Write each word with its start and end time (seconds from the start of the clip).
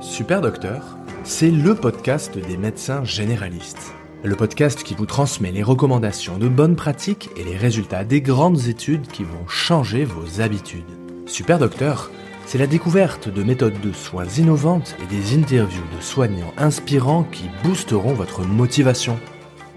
Super 0.00 0.40
Docteur, 0.40 0.96
c'est 1.24 1.50
le 1.50 1.74
podcast 1.74 2.38
des 2.38 2.56
médecins 2.56 3.04
généralistes. 3.04 3.92
Le 4.24 4.34
podcast 4.34 4.82
qui 4.82 4.94
vous 4.94 5.04
transmet 5.04 5.52
les 5.52 5.62
recommandations 5.62 6.38
de 6.38 6.48
bonnes 6.48 6.74
pratiques 6.74 7.28
et 7.36 7.44
les 7.44 7.56
résultats 7.56 8.04
des 8.04 8.22
grandes 8.22 8.66
études 8.66 9.08
qui 9.08 9.24
vont 9.24 9.46
changer 9.46 10.06
vos 10.06 10.40
habitudes. 10.40 10.96
Super 11.26 11.58
Docteur, 11.58 12.10
c'est 12.46 12.56
la 12.56 12.66
découverte 12.66 13.28
de 13.28 13.42
méthodes 13.42 13.78
de 13.82 13.92
soins 13.92 14.24
innovantes 14.24 14.96
et 15.02 15.06
des 15.06 15.36
interviews 15.36 15.84
de 15.94 16.00
soignants 16.00 16.54
inspirants 16.56 17.24
qui 17.24 17.50
boosteront 17.62 18.14
votre 18.14 18.40
motivation. 18.40 19.20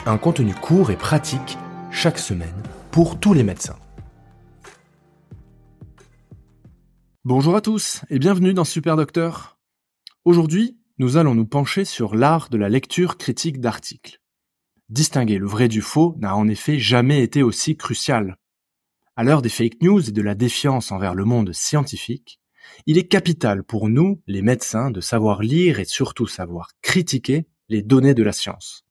Un 0.05 0.17
contenu 0.17 0.53
court 0.53 0.89
et 0.89 0.95
pratique 0.95 1.57
chaque 1.91 2.17
semaine 2.17 2.63
pour 2.91 3.19
tous 3.19 3.33
les 3.33 3.43
médecins. 3.43 3.77
Bonjour 7.25 7.57
à 7.57 7.61
tous 7.61 8.03
et 8.09 8.19
bienvenue 8.19 8.53
dans 8.53 8.63
Super 8.63 8.95
Docteur. 8.95 9.57
Aujourd'hui, 10.25 10.77
nous 10.99 11.17
allons 11.17 11.35
nous 11.35 11.45
pencher 11.45 11.83
sur 11.83 12.15
l'art 12.15 12.47
de 12.47 12.57
la 12.57 12.69
lecture 12.69 13.17
critique 13.17 13.59
d'articles. 13.59 14.21
Distinguer 14.87 15.37
le 15.37 15.47
vrai 15.47 15.67
du 15.67 15.81
faux 15.81 16.15
n'a 16.17 16.33
en 16.37 16.47
effet 16.47 16.79
jamais 16.79 17.21
été 17.21 17.43
aussi 17.43 17.75
crucial. 17.75 18.37
À 19.17 19.25
l'heure 19.25 19.41
des 19.41 19.49
fake 19.49 19.81
news 19.81 20.07
et 20.07 20.13
de 20.13 20.21
la 20.21 20.33
défiance 20.33 20.93
envers 20.93 21.13
le 21.13 21.25
monde 21.25 21.51
scientifique, 21.51 22.39
il 22.85 22.97
est 22.97 23.09
capital 23.09 23.65
pour 23.65 23.89
nous, 23.89 24.21
les 24.25 24.41
médecins, 24.41 24.91
de 24.91 25.01
savoir 25.01 25.41
lire 25.41 25.81
et 25.81 25.85
surtout 25.85 26.25
savoir 26.25 26.69
critiquer 26.81 27.45
les 27.67 27.81
données 27.81 28.13
de 28.13 28.23
la 28.23 28.31
science. 28.31 28.85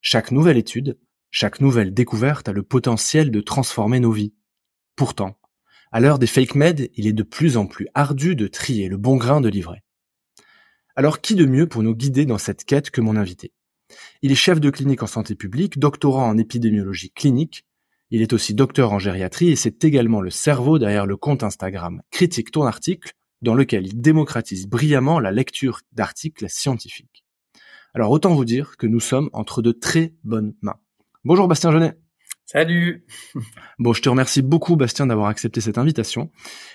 Chaque 0.00 0.32
nouvelle 0.32 0.58
étude, 0.58 0.98
chaque 1.30 1.60
nouvelle 1.60 1.94
découverte 1.94 2.48
a 2.48 2.52
le 2.52 2.64
potentiel 2.64 3.30
de 3.30 3.40
transformer 3.40 4.00
nos 4.00 4.10
vies. 4.10 4.34
Pourtant, 4.96 5.38
à 5.92 6.00
l'heure 6.00 6.18
des 6.18 6.26
fake 6.26 6.56
med, 6.56 6.90
il 6.96 7.06
est 7.06 7.12
de 7.12 7.22
plus 7.22 7.56
en 7.56 7.66
plus 7.66 7.86
ardu 7.94 8.34
de 8.34 8.48
trier 8.48 8.88
le 8.88 8.96
bon 8.96 9.16
grain 9.16 9.40
de 9.40 9.48
livret. 9.48 9.84
Alors 10.98 11.20
qui 11.20 11.36
de 11.36 11.46
mieux 11.46 11.68
pour 11.68 11.84
nous 11.84 11.94
guider 11.94 12.26
dans 12.26 12.38
cette 12.38 12.64
quête 12.64 12.90
que 12.90 13.00
mon 13.00 13.14
invité? 13.14 13.52
Il 14.20 14.32
est 14.32 14.34
chef 14.34 14.58
de 14.58 14.68
clinique 14.68 15.04
en 15.04 15.06
santé 15.06 15.36
publique, 15.36 15.78
doctorant 15.78 16.28
en 16.28 16.36
épidémiologie 16.36 17.12
clinique, 17.12 17.64
il 18.10 18.20
est 18.20 18.32
aussi 18.32 18.52
docteur 18.52 18.90
en 18.90 18.98
gériatrie 18.98 19.50
et 19.50 19.54
c'est 19.54 19.84
également 19.84 20.20
le 20.20 20.30
cerveau 20.30 20.76
derrière 20.80 21.06
le 21.06 21.16
compte 21.16 21.44
Instagram 21.44 22.02
Critique 22.10 22.50
ton 22.50 22.64
article, 22.64 23.12
dans 23.42 23.54
lequel 23.54 23.86
il 23.86 24.00
démocratise 24.00 24.66
brillamment 24.66 25.20
la 25.20 25.30
lecture 25.30 25.82
d'articles 25.92 26.46
scientifiques. 26.48 27.24
Alors 27.94 28.10
autant 28.10 28.34
vous 28.34 28.44
dire 28.44 28.76
que 28.76 28.88
nous 28.88 28.98
sommes 28.98 29.30
entre 29.32 29.62
de 29.62 29.70
très 29.70 30.14
bonnes 30.24 30.56
mains. 30.62 30.80
Bonjour 31.22 31.46
Bastien 31.46 31.70
Genet. 31.70 31.96
Salut. 32.44 33.06
Bon, 33.78 33.92
je 33.92 34.02
te 34.02 34.08
remercie 34.08 34.42
beaucoup 34.42 34.74
Bastien 34.74 35.06
d'avoir 35.06 35.28
accepté 35.28 35.60
cette 35.60 35.78
invitation. 35.78 36.32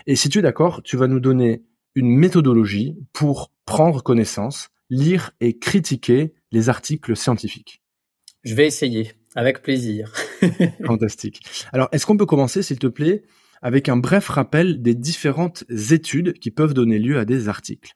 Et 0.08 0.16
si 0.16 0.30
tu 0.30 0.40
es 0.40 0.42
d'accord, 0.42 0.82
tu 0.82 0.96
vas 0.96 1.08
nous 1.08 1.20
donner 1.20 1.66
une 1.96 2.10
méthodologie 2.10 2.98
pour 3.14 3.52
prendre 3.66 4.02
connaissance, 4.04 4.70
lire 4.90 5.32
et 5.40 5.58
critiquer 5.58 6.34
les 6.52 6.70
articles 6.70 7.16
scientifiques. 7.16 7.82
Je 8.44 8.56
vais 8.56 8.68
essayer, 8.68 9.14
avec 9.36 9.62
plaisir. 9.62 10.12
Fantastique. 10.86 11.42
Alors, 11.72 11.88
est-ce 11.92 12.06
qu'on 12.06 12.18
peut 12.18 12.26
commencer, 12.26 12.62
s'il 12.62 12.80
te 12.80 12.88
plaît, 12.88 13.24
avec 13.62 13.88
un 13.88 13.96
bref 13.96 14.28
rappel 14.28 14.82
des 14.82 14.96
différentes 14.96 15.64
études 15.92 16.34
qui 16.34 16.52
peuvent 16.52 16.74
donner 16.74 17.00
lieu 17.00 17.18
à 17.18 17.26
des 17.26 17.48
articles? 17.48 17.94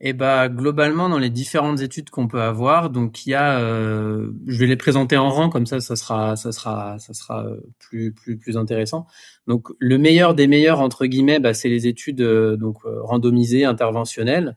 Et 0.00 0.08
eh 0.10 0.12
bah 0.12 0.48
globalement 0.48 1.08
dans 1.08 1.18
les 1.18 1.30
différentes 1.30 1.80
études 1.80 2.10
qu'on 2.10 2.26
peut 2.26 2.42
avoir, 2.42 2.90
donc 2.90 3.26
il 3.26 3.30
y 3.30 3.34
a, 3.34 3.60
euh, 3.60 4.32
je 4.46 4.58
vais 4.58 4.66
les 4.66 4.76
présenter 4.76 5.16
en 5.16 5.30
rang 5.30 5.48
comme 5.48 5.66
ça, 5.66 5.80
ça 5.80 5.94
sera, 5.94 6.34
ça 6.36 6.50
sera, 6.50 6.98
ça 6.98 7.14
sera 7.14 7.46
euh, 7.46 7.60
plus 7.78 8.12
plus 8.12 8.36
plus 8.36 8.56
intéressant. 8.56 9.06
Donc 9.46 9.68
le 9.78 9.96
meilleur 9.96 10.34
des 10.34 10.48
meilleurs 10.48 10.80
entre 10.80 11.06
guillemets, 11.06 11.38
bah, 11.38 11.54
c'est 11.54 11.68
les 11.68 11.86
études 11.86 12.22
euh, 12.22 12.56
donc 12.56 12.78
randomisées 12.84 13.64
interventionnelles 13.64 14.56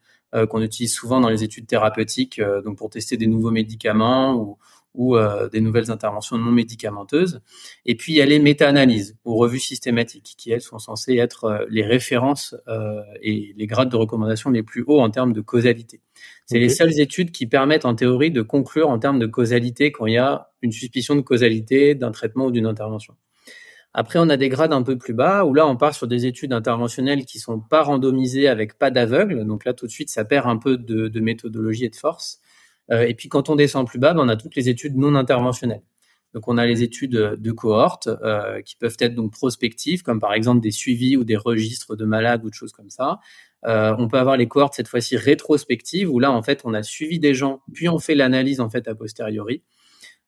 qu'on 0.49 0.61
utilise 0.61 0.93
souvent 0.93 1.21
dans 1.21 1.29
les 1.29 1.43
études 1.45 1.67
thérapeutiques, 1.67 2.41
donc 2.65 2.77
pour 2.77 2.89
tester 2.89 3.15
des 3.15 3.27
nouveaux 3.27 3.49
médicaments 3.49 4.35
ou 4.35 4.57
ou 4.97 5.15
euh, 5.15 5.47
des 5.47 5.61
nouvelles 5.61 5.91
interventions 5.91 6.37
non 6.37 6.51
médicamenteuses. 6.51 7.39
Et 7.85 7.95
puis 7.95 8.13
il 8.13 8.15
y 8.17 8.21
a 8.21 8.25
les 8.25 8.39
méta-analyses 8.39 9.17
ou 9.23 9.35
revues 9.35 9.59
systématiques 9.59 10.35
qui 10.37 10.51
elles 10.51 10.61
sont 10.61 10.79
censées 10.79 11.15
être 11.15 11.45
euh, 11.45 11.65
les 11.69 11.85
références 11.85 12.55
euh, 12.67 13.01
et 13.21 13.53
les 13.55 13.67
grades 13.67 13.89
de 13.89 13.95
recommandation 13.95 14.49
les 14.49 14.63
plus 14.63 14.83
hauts 14.85 14.99
en 14.99 15.09
termes 15.09 15.31
de 15.31 15.41
causalité. 15.41 16.01
C'est 16.47 16.59
les 16.59 16.69
seules 16.69 16.99
études 16.99 17.31
qui 17.31 17.45
permettent 17.45 17.85
en 17.85 17.93
théorie 17.93 18.31
de 18.31 18.41
conclure 18.41 18.89
en 18.89 18.99
termes 18.99 19.19
de 19.19 19.27
causalité 19.27 19.91
quand 19.91 20.07
il 20.07 20.13
y 20.13 20.17
a 20.17 20.49
une 20.61 20.71
suspicion 20.71 21.15
de 21.15 21.21
causalité 21.21 21.93
d'un 21.93 22.11
traitement 22.11 22.47
ou 22.47 22.51
d'une 22.51 22.65
intervention. 22.65 23.15
Après, 23.93 24.19
on 24.19 24.29
a 24.29 24.37
des 24.37 24.49
grades 24.49 24.73
un 24.73 24.83
peu 24.83 24.97
plus 24.97 25.13
bas 25.13 25.43
où 25.45 25.53
là, 25.53 25.67
on 25.67 25.75
part 25.75 25.95
sur 25.95 26.07
des 26.07 26.25
études 26.25 26.53
interventionnelles 26.53 27.25
qui 27.25 27.39
sont 27.39 27.59
pas 27.59 27.83
randomisées 27.83 28.47
avec 28.47 28.77
pas 28.77 28.91
d'aveugle. 28.91 29.45
Donc 29.45 29.65
là, 29.65 29.73
tout 29.73 29.87
de 29.87 29.91
suite, 29.91 30.09
ça 30.09 30.25
perd 30.25 30.47
un 30.47 30.57
peu 30.57 30.77
de, 30.77 31.07
de 31.07 31.19
méthodologie 31.19 31.85
et 31.85 31.89
de 31.89 31.95
force. 31.95 32.39
Euh, 32.91 33.05
et 33.07 33.13
puis 33.13 33.29
quand 33.29 33.49
on 33.49 33.55
descend 33.55 33.87
plus 33.87 33.99
bas, 33.99 34.13
ben, 34.13 34.21
on 34.21 34.29
a 34.29 34.35
toutes 34.35 34.55
les 34.55 34.69
études 34.69 34.95
non 34.95 35.15
interventionnelles. 35.15 35.83
Donc 36.33 36.47
on 36.47 36.57
a 36.57 36.65
les 36.65 36.83
études 36.83 37.11
de 37.11 37.51
cohorte 37.51 38.07
euh, 38.07 38.61
qui 38.61 38.75
peuvent 38.75 38.97
être 38.99 39.15
donc 39.15 39.31
prospectives, 39.31 40.03
comme 40.03 40.19
par 40.19 40.33
exemple 40.33 40.61
des 40.61 40.71
suivis 40.71 41.17
ou 41.17 41.23
des 41.23 41.37
registres 41.37 41.95
de 41.95 42.05
malades 42.05 42.43
ou 42.43 42.49
de 42.49 42.53
choses 42.53 42.73
comme 42.73 42.89
ça. 42.89 43.19
Euh, 43.65 43.95
on 43.97 44.07
peut 44.07 44.19
avoir 44.19 44.37
les 44.37 44.47
cohortes 44.47 44.75
cette 44.75 44.87
fois-ci 44.87 45.17
rétrospectives 45.17 46.09
où 46.11 46.19
là 46.19 46.31
en 46.31 46.43
fait 46.43 46.61
on 46.63 46.73
a 46.73 46.83
suivi 46.83 47.19
des 47.19 47.33
gens, 47.33 47.61
puis 47.73 47.89
on 47.89 47.97
fait 47.97 48.13
l'analyse 48.13 48.59
en 48.59 48.69
fait 48.69 48.87
a 48.87 48.93
posteriori. 48.93 49.63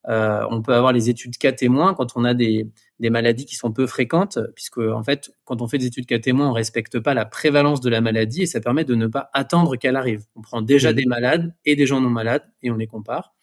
Euh, 0.07 0.45
on 0.49 0.61
peut 0.61 0.73
avoir 0.73 0.93
les 0.93 1.09
études 1.09 1.37
cas 1.37 1.51
témoins 1.51 1.93
quand 1.93 2.15
on 2.15 2.23
a 2.23 2.33
des, 2.33 2.67
des, 2.99 3.09
maladies 3.09 3.45
qui 3.45 3.55
sont 3.55 3.71
peu 3.71 3.85
fréquentes, 3.85 4.39
puisque 4.55 4.77
en 4.77 5.03
fait, 5.03 5.31
quand 5.43 5.61
on 5.61 5.67
fait 5.67 5.77
des 5.77 5.87
études 5.87 6.05
cas 6.05 6.19
témoins, 6.19 6.49
on 6.49 6.53
respecte 6.53 6.99
pas 6.99 7.13
la 7.13 7.25
prévalence 7.25 7.81
de 7.81 7.89
la 7.89 7.99
maladie 7.99 8.43
et 8.43 8.45
ça 8.45 8.61
permet 8.61 8.85
de 8.85 8.95
ne 8.95 9.07
pas 9.07 9.29
attendre 9.33 9.75
qu'elle 9.75 9.97
arrive. 9.97 10.23
On 10.35 10.41
prend 10.41 10.61
déjà 10.61 10.93
des 10.93 11.05
malades 11.05 11.53
et 11.65 11.75
des 11.75 11.85
gens 11.85 11.99
non 11.99 12.09
malades 12.09 12.43
et 12.63 12.71
on 12.71 12.77
les 12.77 12.87
compare. 12.87 13.33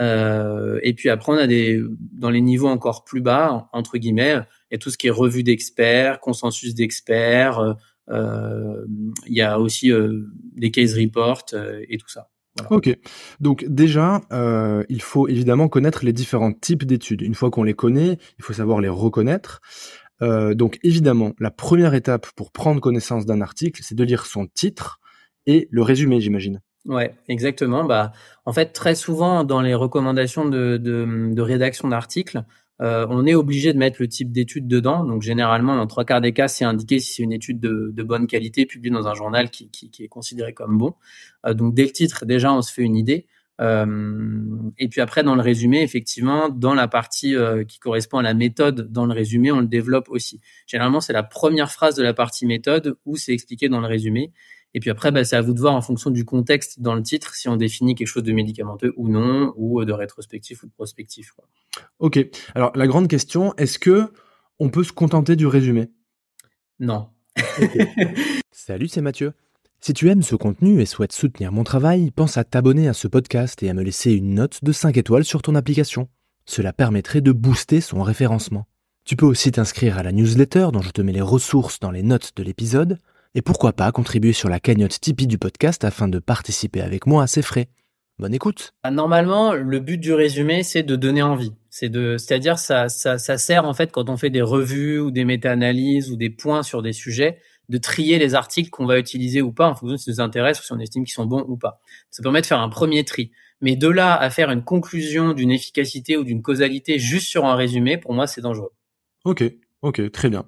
Euh, 0.00 0.78
et 0.82 0.94
puis 0.94 1.08
après, 1.08 1.32
on 1.32 1.36
a 1.36 1.46
des 1.46 1.82
dans 2.12 2.30
les 2.30 2.40
niveaux 2.40 2.68
encore 2.68 3.04
plus 3.04 3.20
bas, 3.20 3.68
entre 3.72 3.98
guillemets, 3.98 4.36
il 4.70 4.74
y 4.74 4.76
a 4.76 4.78
tout 4.78 4.90
ce 4.90 4.98
qui 4.98 5.06
est 5.06 5.10
revue 5.10 5.42
d'experts, 5.42 6.20
consensus 6.20 6.74
d'experts. 6.74 7.76
Euh, 8.10 8.84
il 9.26 9.34
y 9.34 9.42
a 9.42 9.58
aussi 9.58 9.90
des 10.54 10.70
case 10.70 10.98
reports 10.98 11.46
et 11.88 11.96
tout 11.96 12.08
ça. 12.08 12.31
Ok. 12.70 12.90
Donc 13.40 13.64
déjà, 13.66 14.20
euh, 14.32 14.84
il 14.88 15.02
faut 15.02 15.28
évidemment 15.28 15.68
connaître 15.68 16.04
les 16.04 16.12
différents 16.12 16.52
types 16.52 16.84
d'études. 16.84 17.22
Une 17.22 17.34
fois 17.34 17.50
qu'on 17.50 17.62
les 17.62 17.74
connaît, 17.74 18.18
il 18.38 18.44
faut 18.44 18.52
savoir 18.52 18.80
les 18.80 18.88
reconnaître. 18.88 19.60
Euh, 20.20 20.54
donc 20.54 20.78
évidemment, 20.82 21.32
la 21.38 21.50
première 21.50 21.94
étape 21.94 22.26
pour 22.36 22.52
prendre 22.52 22.80
connaissance 22.80 23.26
d'un 23.26 23.40
article, 23.40 23.80
c'est 23.82 23.94
de 23.94 24.04
lire 24.04 24.26
son 24.26 24.46
titre 24.46 25.00
et 25.46 25.68
le 25.70 25.82
résumé, 25.82 26.20
j'imagine. 26.20 26.60
Ouais, 26.84 27.14
exactement. 27.28 27.84
Bah, 27.84 28.12
en 28.44 28.52
fait, 28.52 28.72
très 28.72 28.94
souvent 28.94 29.44
dans 29.44 29.60
les 29.60 29.74
recommandations 29.74 30.44
de, 30.44 30.76
de, 30.76 31.32
de 31.32 31.42
rédaction 31.42 31.88
d'articles, 31.88 32.44
euh, 32.80 33.06
on 33.10 33.26
est 33.26 33.34
obligé 33.34 33.72
de 33.72 33.78
mettre 33.78 33.98
le 34.00 34.08
type 34.08 34.32
d'étude 34.32 34.66
dedans. 34.66 35.04
Donc 35.04 35.22
généralement, 35.22 35.76
dans 35.76 35.86
trois 35.86 36.04
quarts 36.04 36.20
des 36.20 36.32
cas, 36.32 36.48
c'est 36.48 36.64
indiqué 36.64 36.98
si 36.98 37.14
c'est 37.14 37.22
une 37.22 37.32
étude 37.32 37.60
de, 37.60 38.02
bonne 38.02 38.26
qualité 38.26 38.66
publiée 38.66 38.92
dans 38.92 39.06
un 39.06 39.14
journal 39.14 39.50
qui, 39.50 39.70
est 40.00 40.08
considéré 40.08 40.52
comme 40.52 40.78
bon. 40.78 40.94
Euh, 41.46 41.54
donc 41.54 41.74
dès 41.74 41.84
le 41.84 41.92
titre, 41.92 42.26
déjà, 42.26 42.52
on 42.52 42.62
se 42.62 42.72
fait 42.72 42.82
une 42.82 42.96
idée. 42.96 43.26
Euh, 43.60 44.26
et 44.78 44.88
puis 44.88 45.00
après, 45.00 45.22
dans 45.22 45.36
le 45.36 45.42
résumé, 45.42 45.82
effectivement, 45.82 46.48
dans 46.48 46.74
la 46.74 46.88
partie 46.88 47.34
qui 47.68 47.78
correspond 47.78 48.18
à 48.18 48.22
la 48.22 48.34
méthode, 48.34 48.90
dans 48.90 49.06
le 49.06 49.12
résumé, 49.12 49.52
on 49.52 49.60
le 49.60 49.68
développe 49.68 50.08
aussi. 50.08 50.40
Généralement, 50.66 51.00
c'est 51.00 51.12
la 51.12 51.22
première 51.22 51.70
phrase 51.70 51.94
de 51.94 52.02
la 52.02 52.14
partie 52.14 52.46
méthode 52.46 52.96
où 53.04 53.16
c'est 53.16 53.32
expliqué 53.32 53.68
dans 53.68 53.80
le 53.80 53.86
résumé. 53.86 54.32
Et 54.74 54.80
puis 54.80 54.90
après, 54.90 55.10
bah, 55.12 55.24
c'est 55.24 55.36
à 55.36 55.42
vous 55.42 55.52
de 55.52 55.60
voir 55.60 55.74
en 55.74 55.82
fonction 55.82 56.10
du 56.10 56.24
contexte 56.24 56.80
dans 56.80 56.94
le 56.94 57.02
titre 57.02 57.34
si 57.34 57.48
on 57.48 57.56
définit 57.56 57.94
quelque 57.94 58.06
chose 58.06 58.22
de 58.22 58.32
médicamenteux 58.32 58.94
ou 58.96 59.08
non, 59.08 59.52
ou 59.56 59.84
de 59.84 59.92
rétrospectif 59.92 60.62
ou 60.62 60.66
de 60.66 60.72
prospectif. 60.72 61.32
Quoi. 61.32 61.46
Ok. 61.98 62.18
Alors 62.54 62.72
la 62.74 62.86
grande 62.86 63.08
question, 63.08 63.54
est-ce 63.56 63.78
que 63.78 64.12
on 64.58 64.70
peut 64.70 64.84
se 64.84 64.92
contenter 64.92 65.36
du 65.36 65.46
résumé? 65.46 65.90
Non. 66.80 67.08
Salut, 68.50 68.88
c'est 68.88 69.00
Mathieu. 69.00 69.32
Si 69.80 69.92
tu 69.94 70.08
aimes 70.08 70.22
ce 70.22 70.36
contenu 70.36 70.80
et 70.80 70.86
souhaites 70.86 71.12
soutenir 71.12 71.50
mon 71.50 71.64
travail, 71.64 72.12
pense 72.12 72.36
à 72.36 72.44
t'abonner 72.44 72.86
à 72.88 72.92
ce 72.92 73.08
podcast 73.08 73.62
et 73.62 73.68
à 73.68 73.74
me 73.74 73.82
laisser 73.82 74.12
une 74.12 74.34
note 74.34 74.60
de 74.62 74.70
5 74.70 74.96
étoiles 74.96 75.24
sur 75.24 75.42
ton 75.42 75.56
application. 75.56 76.08
Cela 76.46 76.72
permettrait 76.72 77.20
de 77.20 77.32
booster 77.32 77.80
son 77.80 78.02
référencement. 78.02 78.66
Tu 79.04 79.16
peux 79.16 79.26
aussi 79.26 79.50
t'inscrire 79.50 79.98
à 79.98 80.04
la 80.04 80.12
newsletter 80.12 80.68
dont 80.72 80.82
je 80.82 80.90
te 80.90 81.02
mets 81.02 81.12
les 81.12 81.20
ressources 81.20 81.80
dans 81.80 81.90
les 81.90 82.04
notes 82.04 82.30
de 82.36 82.44
l'épisode 82.44 82.98
et 83.34 83.42
pourquoi 83.42 83.72
pas 83.72 83.90
contribuer 83.92 84.32
sur 84.32 84.48
la 84.48 84.60
cagnotte 84.60 85.00
Tipeee 85.00 85.26
du 85.26 85.38
podcast 85.38 85.84
afin 85.84 86.08
de 86.08 86.18
participer 86.18 86.80
avec 86.80 87.06
moi 87.06 87.22
à 87.22 87.26
ses 87.26 87.42
frais. 87.42 87.68
Bonne 88.18 88.34
écoute. 88.34 88.74
Ah, 88.82 88.90
normalement, 88.90 89.54
le 89.54 89.80
but 89.80 89.98
du 89.98 90.12
résumé, 90.12 90.62
c'est 90.62 90.82
de 90.82 90.96
donner 90.96 91.22
envie. 91.22 91.52
C'est 91.70 91.88
de, 91.88 92.18
c'est-à-dire, 92.18 92.58
ça, 92.58 92.88
ça, 92.88 93.18
ça 93.18 93.38
sert 93.38 93.64
en 93.64 93.72
fait 93.72 93.90
quand 93.90 94.10
on 94.10 94.16
fait 94.16 94.30
des 94.30 94.42
revues 94.42 95.00
ou 95.00 95.10
des 95.10 95.24
méta-analyses 95.24 96.10
ou 96.10 96.16
des 96.16 96.30
points 96.30 96.62
sur 96.62 96.82
des 96.82 96.92
sujets, 96.92 97.38
de 97.68 97.78
trier 97.78 98.18
les 98.18 98.34
articles 98.34 98.70
qu'on 98.70 98.86
va 98.86 98.98
utiliser 98.98 99.40
ou 99.40 99.50
pas 99.50 99.68
en 99.68 99.74
fonction 99.74 99.94
de 99.94 99.96
si 99.96 100.04
ça 100.04 100.10
nous 100.12 100.20
intéresse 100.20 100.60
ou 100.60 100.62
si 100.62 100.72
on 100.72 100.78
estime 100.78 101.04
qu'ils 101.04 101.14
sont 101.14 101.26
bons 101.26 101.44
ou 101.48 101.56
pas. 101.56 101.80
Ça 102.10 102.22
permet 102.22 102.42
de 102.42 102.46
faire 102.46 102.60
un 102.60 102.68
premier 102.68 103.04
tri. 103.04 103.32
Mais 103.62 103.76
de 103.76 103.88
là 103.88 104.14
à 104.14 104.28
faire 104.28 104.50
une 104.50 104.62
conclusion 104.62 105.32
d'une 105.32 105.50
efficacité 105.50 106.16
ou 106.16 106.24
d'une 106.24 106.42
causalité 106.42 106.98
juste 106.98 107.28
sur 107.28 107.46
un 107.46 107.54
résumé, 107.54 107.96
pour 107.96 108.12
moi, 108.12 108.26
c'est 108.26 108.40
dangereux. 108.40 108.72
Ok, 109.24 109.44
Ok, 109.82 110.12
très 110.12 110.30
bien. 110.30 110.44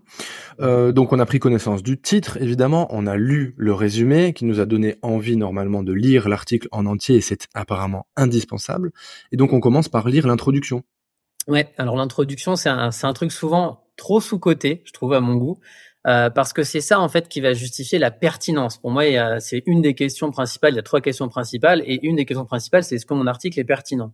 Euh, 0.60 0.92
donc 0.92 1.12
on 1.12 1.19
a 1.19 1.26
pris 1.26 1.40
connaissance 1.40 1.82
du 1.82 2.00
titre, 2.00 2.38
évidemment, 2.40 2.86
on 2.90 3.04
a 3.08 3.16
lu 3.16 3.54
le 3.56 3.75
résumé 3.75 4.32
qui 4.32 4.44
nous 4.44 4.60
a 4.60 4.64
donné 4.64 4.96
envie 5.02 5.36
normalement 5.36 5.82
de 5.82 5.92
lire 5.92 6.28
l'article 6.28 6.69
en 6.70 6.86
entier 6.86 7.16
et 7.16 7.20
c'est 7.20 7.48
apparemment 7.52 8.06
indispensable. 8.16 8.92
Et 9.32 9.36
donc 9.36 9.52
on 9.52 9.58
commence 9.58 9.88
par 9.88 10.08
lire 10.08 10.28
l'introduction. 10.28 10.84
Ouais, 11.48 11.72
alors 11.78 11.96
l'introduction 11.96 12.54
c'est 12.54 12.69
un, 12.69 12.90
un 13.02 13.12
truc 13.12 13.32
souvent 13.32 13.88
trop 13.96 14.20
sous-coté, 14.20 14.82
je 14.84 14.92
trouve 14.92 15.14
à 15.14 15.20
mon 15.20 15.34
goût. 15.34 15.58
Euh, 16.06 16.28
parce 16.28 16.52
que 16.52 16.64
c'est 16.64 16.82
ça 16.82 17.00
en 17.00 17.08
fait 17.08 17.28
qui 17.28 17.40
va 17.40 17.54
justifier 17.54 17.98
la 17.98 18.10
pertinence. 18.10 18.76
Pour 18.76 18.90
moi, 18.90 19.40
c'est 19.40 19.62
une 19.64 19.80
des 19.80 19.94
questions 19.94 20.30
principales. 20.30 20.75
Il 20.75 20.76
y 20.76 20.78
a 20.78 20.82
trois 20.82 21.00
questions 21.00 21.28
principales 21.28 21.82
et 21.87 21.98
une 22.06 22.16
des 22.16 22.26
questions 22.26 22.44
principales, 22.44 22.84
c'est 22.84 22.96
est-ce 22.96 23.06
que 23.06 23.14
mon 23.14 23.26
article 23.26 23.58
est 23.58 23.64
pertinent? 23.64 24.12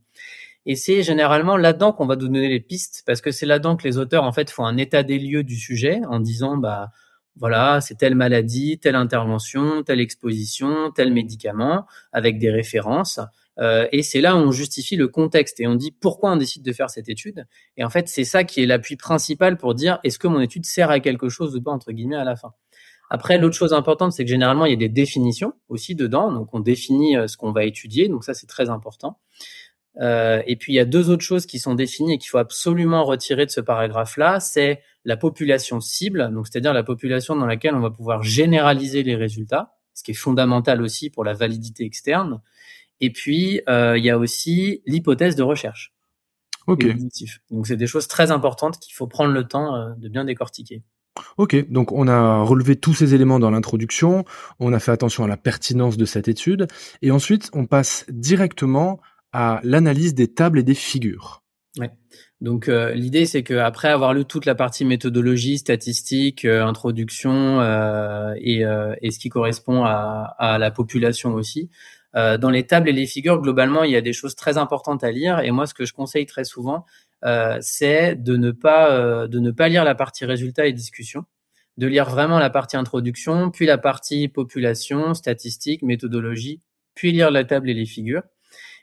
Et 0.67 0.77
c'est 0.77 1.03
généralement 1.03 1.57
là-dedans 1.57 1.93
qu'on 1.93 2.07
va 2.07 2.17
nous 2.17 2.27
donner 2.27 2.49
les 2.49 2.61
pistes, 2.61 3.03
parce 3.07 3.21
que 3.21 3.31
c'est 3.31 3.47
là-dedans 3.47 3.77
que 3.77 3.89
les 3.89 3.99
auteurs 3.99 4.25
en 4.25 4.33
fait 4.33 4.51
font 4.51 4.65
un 4.65 4.77
état 4.77 5.03
des 5.03 5.19
lieux 5.19 5.43
du 5.43 5.57
sujet 5.57 6.01
en 6.09 6.21
disant 6.21 6.57
bah 6.57 6.91
voilà 7.37 7.81
c'est 7.81 7.97
telle 7.97 8.15
maladie, 8.15 8.79
telle 8.79 8.97
intervention, 8.97 9.83
telle 9.83 10.01
exposition, 10.01 10.91
tel 10.95 11.13
médicament, 11.13 11.87
avec 12.13 12.39
des 12.39 12.51
références. 12.51 13.21
Euh, 13.59 13.87
et 13.93 14.03
c'est 14.03 14.21
là 14.21 14.37
où 14.37 14.39
on 14.39 14.53
justifie 14.53 14.97
le 14.97 15.09
contexte 15.09 15.61
et 15.61 15.67
on 15.67 15.75
dit 15.75 15.91
pourquoi 15.93 16.33
on 16.33 16.37
décide 16.37 16.63
de 16.63 16.73
faire 16.73 16.91
cette 16.91 17.09
étude. 17.09 17.47
Et 17.77 17.85
en 17.85 17.91
fait, 17.91 18.09
c'est 18.09 18.25
ça 18.25 18.45
qui 18.45 18.63
est 18.63 18.67
l'appui 18.67 18.97
principal 18.97 19.57
pour 19.57 19.75
dire 19.75 19.99
est-ce 20.05 20.19
que 20.19 20.29
mon 20.29 20.41
étude 20.41 20.67
sert 20.67 20.91
à 20.91 21.01
quelque 21.01 21.29
chose 21.29 21.57
ou 21.57 21.63
pas 21.63 21.71
entre 21.71 21.93
guillemets 21.93 22.17
à 22.17 22.25
la 22.25 22.37
fin? 22.37 22.53
Après, 23.11 23.39
l'autre 23.39 23.57
chose 23.57 23.73
importante, 23.73 24.13
c'est 24.13 24.25
que 24.25 24.31
généralement 24.31 24.67
il 24.67 24.71
y 24.71 24.75
a 24.75 24.79
des 24.79 24.89
définitions 24.89 25.53
aussi 25.69 25.97
dedans, 25.97 26.31
donc 26.31 26.55
on 26.55 26.61
définit 26.61 27.17
euh, 27.17 27.27
ce 27.27 27.37
qu'on 27.37 27.51
va 27.51 27.65
étudier, 27.65 28.09
donc 28.09 28.23
ça 28.23 28.35
c'est 28.35 28.47
très 28.47 28.71
important. 28.71 29.19
Euh, 30.01 30.43
et 30.47 30.57
puis 30.57 30.73
il 30.73 30.77
y 30.77 30.81
a 30.81 30.85
deux 30.85 31.11
autres 31.11 31.25
choses 31.25 31.47
qui 31.47 31.59
sont 31.59 31.75
définies 31.75 32.15
et 32.15 32.19
qu'il 32.19 32.31
faut 32.31 32.39
absolument 32.39 33.05
retirer 33.05 33.45
de 33.45 33.51
ce 33.51 33.61
paragraphe-là, 33.61 34.41
c'est 34.41 34.81
la 35.05 35.17
population 35.17 35.81
cible, 35.81 36.31
donc 36.33 36.47
c'est-à-dire 36.47 36.73
la 36.73 36.83
population 36.83 37.37
dans 37.37 37.47
laquelle 37.47 37.75
on 37.75 37.81
va 37.81 37.91
pouvoir 37.91 38.23
généraliser 38.23 39.03
les 39.03 39.17
résultats, 39.17 39.75
ce 39.95 40.03
qui 40.03 40.13
est 40.13 40.15
fondamental 40.15 40.83
aussi 40.83 41.11
pour 41.11 41.25
la 41.25 41.35
validité 41.35 41.85
externe. 41.85 42.41
Et 43.01 43.11
puis, 43.11 43.63
euh, 43.69 43.97
il 43.97 44.05
y 44.05 44.11
a 44.11 44.19
aussi 44.19 44.83
l'hypothèse 44.87 45.37
de 45.37 45.43
recherche. 45.43 45.95
Ok. 46.67 46.87
Donc, 47.51 47.67
c'est 47.67 47.77
des 47.77 47.87
choses 47.87 48.09
très 48.09 48.31
importantes 48.31 48.79
qu'il 48.79 48.95
faut 48.95 49.07
prendre 49.07 49.33
le 49.33 49.45
temps 49.45 49.75
euh, 49.75 49.95
de 49.97 50.09
bien 50.09 50.25
décortiquer. 50.25 50.83
Ok, 51.37 51.69
donc 51.71 51.93
on 51.93 52.09
a 52.09 52.43
relevé 52.43 52.77
tous 52.77 52.95
ces 52.95 53.15
éléments 53.15 53.41
dans 53.41 53.51
l'introduction, 53.51 54.25
on 54.59 54.73
a 54.73 54.79
fait 54.79 54.93
attention 54.93 55.25
à 55.25 55.29
la 55.29 55.37
pertinence 55.37 55.97
de 55.97 56.05
cette 56.05 56.29
étude, 56.29 56.69
et 57.03 57.11
ensuite 57.11 57.51
on 57.53 57.67
passe 57.67 58.07
directement 58.09 59.01
à 59.33 59.61
l'analyse 59.63 60.15
des 60.15 60.33
tables 60.33 60.59
et 60.59 60.63
des 60.63 60.75
figures. 60.75 61.43
Ouais. 61.79 61.91
Donc 62.41 62.69
euh, 62.69 62.93
l'idée 62.95 63.27
c'est 63.27 63.45
que 63.45 63.55
après 63.55 63.89
avoir 63.89 64.13
lu 64.13 64.25
toute 64.25 64.45
la 64.45 64.57
partie 64.57 64.85
méthodologie, 64.85 65.59
statistique, 65.59 66.45
euh, 66.45 66.65
introduction 66.65 67.61
euh, 67.61 68.35
et, 68.39 68.65
et, 69.03 69.11
ce 69.11 69.19
qui 69.19 69.29
correspond 69.29 69.85
à, 69.85 70.35
à 70.39 70.59
la 70.59 70.71
population 70.71 71.35
aussi, 71.35 71.71
euh, 72.17 72.39
dans 72.39 72.51
les 72.51 72.67
tables 72.67 72.89
et 72.89 72.93
les 72.93 73.07
figures, 73.07 73.41
globalement, 73.41 73.85
il 73.85 73.93
y 73.93 73.97
a 73.97 74.01
des 74.01 74.13
choses 74.13 74.35
très 74.35 74.59
importantes 74.59 75.05
à 75.05 75.11
lire. 75.11 75.41
Et 75.41 75.51
moi, 75.51 75.67
ce 75.67 75.75
que 75.75 75.85
je 75.85 75.93
conseille 75.93 76.27
très 76.27 76.45
souvent, 76.45 76.85
euh, 77.25 77.59
c'est 77.61 78.17
de 78.17 78.37
ne 78.37 78.51
pas 78.51 78.91
euh, 78.93 79.29
de 79.29 79.39
ne 79.39 79.51
pas 79.51 79.69
lire 79.69 79.85
la 79.85 79.95
partie 79.95 80.25
résultats 80.25 80.67
et 80.67 80.73
discussion, 80.73 81.25
de 81.77 81.87
lire 81.87 82.09
vraiment 82.09 82.39
la 82.39 82.51
partie 82.51 82.77
introduction, 82.77 83.51
puis 83.51 83.67
la 83.67 83.79
partie 83.79 84.29
population, 84.29 85.15
statistiques, 85.15 85.83
méthodologie, 85.83 86.61
puis 86.95 87.13
lire 87.13 87.31
la 87.31 87.45
table 87.45 87.71
et 87.71 87.75
les 87.75 87.87
figures. 87.87 88.23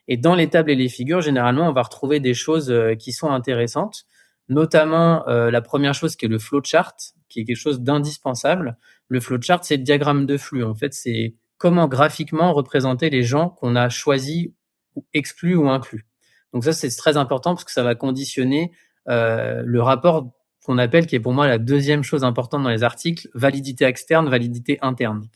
Et 0.07 0.18
dans 0.18 0.36
les 0.36 0.50
tables 0.50 0.71
et 0.71 0.75
les 0.75 0.89
figures, 0.89 1.21
généralement, 1.21 1.68
on 1.68 1.74
va 1.74 1.81
retrouver 1.81 2.19
des 2.19 2.33
choses 2.33 2.74
qui 3.00 3.12
sont 3.12 3.30
intéressantes, 3.30 4.06
notamment 4.50 5.25
la 5.27 5.62
première 5.62 5.94
chose 5.94 6.15
qui 6.15 6.25
est 6.25 6.30
le 6.30 6.39
flowchart, 6.39 6.95
qui 7.27 7.42
est 7.42 7.45
quelque 7.45 7.57
chose 7.57 7.81
d'indispensable. 7.81 8.77
Le 9.09 9.19
flowchart, 9.19 9.63
c'est 9.63 9.77
le 9.77 9.83
diagramme 9.83 10.25
de 10.25 10.38
flux. 10.38 10.63
En 10.63 10.75
fait, 10.75 10.94
c'est 10.94 11.36
comment 11.57 11.88
graphiquement 11.88 12.54
représenter 12.54 13.09
les 13.09 13.24
gens 13.24 13.50
qu'on 13.50 13.75
a 13.75 13.89
choisis, 13.89 14.50
ou 14.95 15.06
exclus 15.13 15.56
ou 15.56 15.69
inclus. 15.69 16.06
Donc 16.54 16.63
ça, 16.63 16.74
c'est 16.74 16.89
très 16.95 17.18
important 17.18 17.54
parce 17.54 17.65
que 17.65 17.71
ça 17.71 17.83
va 17.83 17.94
conditionner 17.94 18.71
euh, 19.09 19.62
le 19.65 19.81
rapport 19.81 20.31
qu'on 20.65 20.77
appelle, 20.77 21.06
qui 21.06 21.15
est 21.15 21.19
pour 21.19 21.33
moi 21.33 21.48
la 21.48 21.57
deuxième 21.57 22.04
chose 22.04 22.24
importante 22.24 22.63
dans 22.63 22.69
les 22.69 22.83
articles, 22.83 23.30
validité 23.33 23.86
externe, 23.86 24.27
validité 24.27 24.80
interne. 24.81 25.27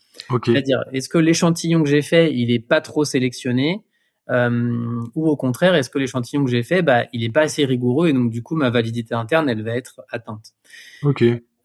C'est-à-dire, 0.46 0.84
est-ce 0.94 1.10
que 1.10 1.18
l'échantillon 1.18 1.84
que 1.84 1.90
j'ai 1.90 2.02
fait, 2.02 2.34
il 2.34 2.52
est 2.52 2.60
pas 2.60 2.82
trop 2.82 3.06
sélectionné? 3.06 3.84
Euh, 4.32 5.02
ou 5.16 5.28
au 5.28 5.36
contraire, 5.36 5.76
est-ce 5.76 5.90
que 5.90 6.00
l'échantillon 6.00 6.46
que 6.46 6.52
j'ai 6.52 6.64
fait, 6.64 6.82
bah, 6.82 7.06
il 7.14 7.24
est 7.24 7.30
pas 7.30 7.42
assez 7.42 7.66
rigoureux 7.66 8.08
et 8.08 8.14
donc 8.14 8.32
du 8.32 8.42
coup 8.42 8.56
ma 8.56 8.70
validité 8.70 9.14
interne, 9.14 9.50
elle 9.50 9.64
va 9.64 9.76
être 9.76 10.02
atteinte. 10.10 10.54
Ok. 11.04 11.24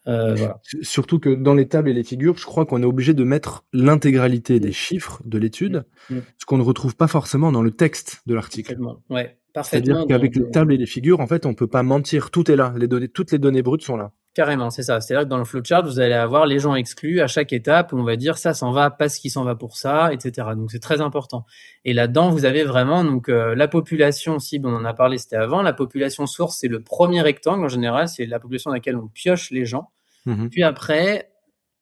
Euh, 0.09 0.37
Surtout 0.83 1.19
que 1.19 1.31
dans 1.31 1.55
les 1.55 1.69
tables 1.69 1.89
et 1.89 1.93
les 1.93 2.05
figures, 2.05 2.37
je 2.37 2.45
crois 2.45 2.65
qu'on 2.65 2.83
est 2.83 2.87
obligé 2.87 3.13
de 3.15 3.25
mettre 3.25 3.65
l'intégralité 3.73 4.61
des 4.61 4.73
chiffres 4.73 5.21
de 5.25 5.39
l'étude, 5.39 5.85
ce 6.11 6.47
qu'on 6.47 6.59
ne 6.59 6.63
retrouve 6.63 6.97
pas 6.97 7.09
forcément 7.09 7.51
dans 7.51 7.63
le 7.63 7.73
texte 7.73 8.23
de 8.27 8.35
l'article. 8.35 8.79
Ouais, 9.11 9.37
C'est-à-dire 9.55 10.05
qu'avec 10.09 10.37
les 10.37 10.43
euh, 10.43 10.51
tables 10.51 10.73
et 10.73 10.77
les 10.77 10.87
figures, 10.87 11.21
en 11.21 11.27
fait, 11.27 11.45
on 11.45 11.55
peut 11.55 11.67
pas 11.67 11.83
mentir. 11.83 12.31
Tout 12.31 12.51
est 12.51 12.57
là. 12.57 12.73
Les 12.77 12.87
données, 12.87 13.09
toutes 13.09 13.33
les 13.33 13.39
données 13.39 13.63
brutes 13.63 13.83
sont 13.83 13.97
là. 13.97 14.13
Carrément, 14.37 14.69
c'est 14.69 14.83
ça. 14.83 15.01
C'est-à-dire 15.01 15.25
que 15.25 15.31
dans 15.31 15.39
le 15.39 15.47
flowchart, 15.47 15.83
vous 15.83 15.99
allez 15.99 16.13
avoir 16.13 16.45
les 16.45 16.59
gens 16.59 16.75
exclus 16.75 17.23
à 17.23 17.27
chaque 17.27 17.55
étape. 17.55 17.95
On 17.95 18.03
va 18.03 18.17
dire 18.17 18.37
ça 18.37 18.53
s'en 18.53 18.71
va 18.71 18.91
parce 18.91 19.17
qu'il 19.17 19.31
s'en 19.31 19.45
va 19.45 19.55
pour 19.55 19.79
ça, 19.79 20.13
etc. 20.13 20.49
Donc 20.55 20.71
c'est 20.71 20.79
très 20.79 21.01
important. 21.01 21.47
Et 21.87 21.95
là-dedans, 21.95 22.29
vous 22.29 22.45
avez 22.45 22.63
vraiment 22.63 23.03
donc 23.03 23.31
euh, 23.31 23.55
la 23.55 23.67
population 23.67 24.39
cible. 24.39 24.69
On 24.69 24.77
en 24.77 24.85
a 24.85 24.93
parlé, 24.93 25.17
c'était 25.17 25.37
avant. 25.37 25.63
La 25.63 25.73
population 25.73 26.27
source, 26.27 26.59
c'est 26.59 26.69
le 26.69 26.83
premier 26.83 27.23
rectangle 27.23 27.65
en 27.65 27.69
général. 27.69 28.09
C'est 28.09 28.27
la 28.27 28.39
population 28.39 28.69
dans 28.69 28.75
laquelle 28.75 28.97
on 28.97 29.09
pioche 29.09 29.51
les 29.53 29.65
gens. 29.65 29.89
Mhm. 30.27 30.51
Puis 30.51 30.63
après, 30.63 31.31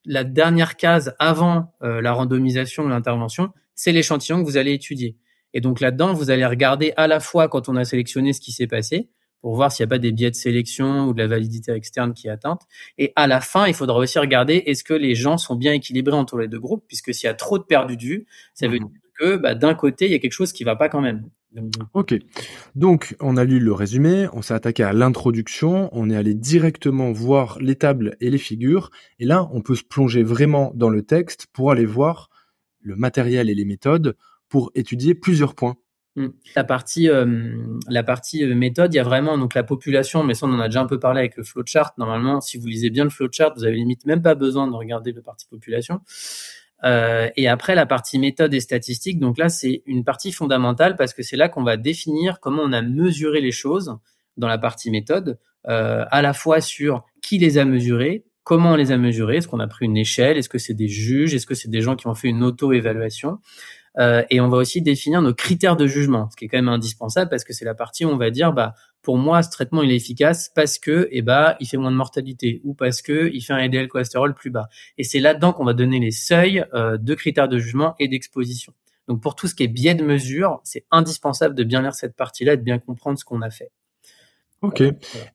la 0.04 0.22
dernière 0.22 0.76
case 0.76 1.16
avant 1.18 1.74
euh, 1.82 2.00
la 2.00 2.12
randomisation 2.12 2.84
ou 2.84 2.88
l'intervention, 2.88 3.50
c'est 3.74 3.90
l'échantillon 3.90 4.38
que 4.38 4.46
vous 4.46 4.58
allez 4.58 4.74
étudier. 4.74 5.16
Et 5.54 5.60
donc 5.60 5.80
là-dedans, 5.80 6.12
vous 6.12 6.30
allez 6.30 6.46
regarder 6.46 6.92
à 6.96 7.08
la 7.08 7.18
fois 7.18 7.48
quand 7.48 7.68
on 7.68 7.74
a 7.74 7.84
sélectionné 7.84 8.32
ce 8.32 8.40
qui 8.40 8.52
s'est 8.52 8.68
passé, 8.68 9.10
pour 9.44 9.56
voir 9.56 9.70
s'il 9.70 9.84
n'y 9.84 9.88
a 9.88 9.90
pas 9.90 9.98
des 9.98 10.10
biais 10.10 10.30
de 10.30 10.36
sélection 10.36 11.04
ou 11.04 11.12
de 11.12 11.18
la 11.18 11.26
validité 11.26 11.72
externe 11.72 12.14
qui 12.14 12.28
est 12.28 12.30
atteinte. 12.30 12.62
Et 12.96 13.12
à 13.14 13.26
la 13.26 13.42
fin, 13.42 13.66
il 13.66 13.74
faudra 13.74 13.98
aussi 13.98 14.18
regarder 14.18 14.62
est-ce 14.64 14.82
que 14.82 14.94
les 14.94 15.14
gens 15.14 15.36
sont 15.36 15.54
bien 15.54 15.74
équilibrés 15.74 16.16
entre 16.16 16.38
les 16.38 16.48
deux 16.48 16.58
groupes, 16.58 16.82
puisque 16.88 17.12
s'il 17.12 17.26
y 17.26 17.30
a 17.30 17.34
trop 17.34 17.58
de 17.58 17.62
perdus 17.64 17.98
de 17.98 18.02
vue, 18.02 18.26
ça 18.54 18.68
veut 18.68 18.78
mhm. 18.78 18.88
dire 18.88 19.00
que 19.20 19.36
bah, 19.36 19.54
d'un 19.54 19.74
côté, 19.74 20.06
il 20.06 20.12
y 20.12 20.14
a 20.14 20.18
quelque 20.18 20.32
chose 20.32 20.54
qui 20.54 20.64
va 20.64 20.76
pas 20.76 20.88
quand 20.88 21.02
même. 21.02 21.28
Ok. 21.92 22.14
Donc, 22.74 23.16
on 23.20 23.36
a 23.36 23.44
lu 23.44 23.58
le 23.58 23.74
résumé, 23.74 24.28
on 24.32 24.40
s'est 24.40 24.54
attaqué 24.54 24.82
à 24.82 24.94
l'introduction, 24.94 25.90
on 25.92 26.08
est 26.08 26.16
allé 26.16 26.32
directement 26.32 27.12
voir 27.12 27.58
les 27.60 27.76
tables 27.76 28.16
et 28.22 28.30
les 28.30 28.38
figures, 28.38 28.90
et 29.18 29.26
là, 29.26 29.46
on 29.52 29.60
peut 29.60 29.74
se 29.74 29.84
plonger 29.84 30.22
vraiment 30.22 30.72
dans 30.74 30.88
le 30.88 31.02
texte 31.02 31.48
pour 31.52 31.70
aller 31.70 31.84
voir 31.84 32.30
le 32.80 32.96
matériel 32.96 33.50
et 33.50 33.54
les 33.54 33.66
méthodes 33.66 34.16
pour 34.48 34.70
étudier 34.74 35.14
plusieurs 35.14 35.54
points. 35.54 35.76
Hmm. 36.16 36.28
La 36.54 36.62
partie, 36.62 37.08
euh, 37.08 37.56
la 37.88 38.04
partie 38.04 38.44
euh, 38.44 38.54
méthode, 38.54 38.94
il 38.94 38.98
y 38.98 39.00
a 39.00 39.04
vraiment 39.04 39.36
donc 39.36 39.54
la 39.54 39.64
population, 39.64 40.22
mais 40.22 40.34
ça 40.34 40.46
on 40.46 40.52
en 40.52 40.60
a 40.60 40.68
déjà 40.68 40.80
un 40.80 40.86
peu 40.86 41.00
parlé 41.00 41.18
avec 41.20 41.36
le 41.36 41.42
flowchart. 41.42 41.94
Normalement, 41.98 42.40
si 42.40 42.56
vous 42.56 42.68
lisez 42.68 42.90
bien 42.90 43.02
le 43.02 43.10
flowchart, 43.10 43.54
vous 43.56 43.64
avez 43.64 43.74
limite 43.74 44.06
même 44.06 44.22
pas 44.22 44.36
besoin 44.36 44.68
de 44.68 44.74
regarder 44.74 45.10
le 45.10 45.22
partie 45.22 45.46
population. 45.48 46.00
Euh, 46.84 47.28
et 47.36 47.48
après, 47.48 47.74
la 47.74 47.86
partie 47.86 48.20
méthode 48.20 48.54
et 48.54 48.60
statistique, 48.60 49.18
donc 49.18 49.38
là, 49.38 49.48
c'est 49.48 49.82
une 49.86 50.04
partie 50.04 50.30
fondamentale 50.30 50.94
parce 50.94 51.14
que 51.14 51.24
c'est 51.24 51.36
là 51.36 51.48
qu'on 51.48 51.64
va 51.64 51.76
définir 51.76 52.38
comment 52.38 52.62
on 52.62 52.72
a 52.72 52.82
mesuré 52.82 53.40
les 53.40 53.52
choses 53.52 53.96
dans 54.36 54.48
la 54.48 54.58
partie 54.58 54.90
méthode, 54.90 55.38
à 55.66 56.20
la 56.20 56.32
fois 56.34 56.60
sur 56.60 57.04
qui 57.22 57.38
les 57.38 57.56
a 57.56 57.64
mesurés, 57.64 58.26
comment 58.42 58.72
on 58.72 58.76
les 58.76 58.92
a 58.92 58.98
mesurés, 58.98 59.38
est-ce 59.38 59.48
qu'on 59.48 59.60
a 59.60 59.66
pris 59.66 59.86
une 59.86 59.96
échelle, 59.96 60.36
est-ce 60.36 60.50
que 60.50 60.58
c'est 60.58 60.74
des 60.74 60.88
juges, 60.88 61.34
est-ce 61.34 61.46
que 61.46 61.54
c'est 61.54 61.70
des 61.70 61.80
gens 61.80 61.96
qui 61.96 62.06
ont 62.06 62.14
fait 62.14 62.28
une 62.28 62.44
auto-évaluation. 62.44 63.38
Euh, 63.98 64.22
et 64.30 64.40
on 64.40 64.48
va 64.48 64.56
aussi 64.56 64.82
définir 64.82 65.22
nos 65.22 65.34
critères 65.34 65.76
de 65.76 65.86
jugement, 65.86 66.28
ce 66.30 66.36
qui 66.36 66.46
est 66.46 66.48
quand 66.48 66.58
même 66.58 66.68
indispensable 66.68 67.30
parce 67.30 67.44
que 67.44 67.52
c'est 67.52 67.64
la 67.64 67.74
partie 67.74 68.04
où 68.04 68.08
on 68.08 68.16
va 68.16 68.30
dire, 68.30 68.52
bah, 68.52 68.74
pour 69.02 69.18
moi, 69.18 69.42
ce 69.42 69.50
traitement 69.50 69.82
il 69.82 69.92
est 69.92 69.96
efficace 69.96 70.50
parce 70.54 70.78
que, 70.78 71.08
eh 71.12 71.22
bah, 71.22 71.56
il 71.60 71.68
fait 71.68 71.76
moins 71.76 71.92
de 71.92 71.96
mortalité 71.96 72.60
ou 72.64 72.74
parce 72.74 73.02
que 73.02 73.30
il 73.32 73.40
fait 73.40 73.52
un 73.52 73.66
LDL 73.66 73.88
cholestérol 73.88 74.34
plus 74.34 74.50
bas. 74.50 74.68
Et 74.98 75.04
c'est 75.04 75.20
là-dedans 75.20 75.52
qu'on 75.52 75.64
va 75.64 75.74
donner 75.74 76.00
les 76.00 76.10
seuils 76.10 76.64
euh, 76.74 76.96
de 76.96 77.14
critères 77.14 77.48
de 77.48 77.58
jugement 77.58 77.94
et 77.98 78.08
d'exposition. 78.08 78.72
Donc 79.06 79.20
pour 79.20 79.36
tout 79.36 79.46
ce 79.46 79.54
qui 79.54 79.62
est 79.62 79.68
biais 79.68 79.94
de 79.94 80.04
mesure, 80.04 80.60
c'est 80.64 80.86
indispensable 80.90 81.54
de 81.54 81.62
bien 81.62 81.82
lire 81.82 81.94
cette 81.94 82.16
partie-là 82.16 82.54
et 82.54 82.56
de 82.56 82.62
bien 82.62 82.78
comprendre 82.78 83.18
ce 83.18 83.24
qu'on 83.24 83.42
a 83.42 83.50
fait. 83.50 83.70
Ok. 84.62 84.82